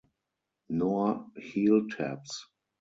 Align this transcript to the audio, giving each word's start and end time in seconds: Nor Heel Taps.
Nor 0.69 1.29
Heel 1.35 1.85
Taps. 1.87 2.49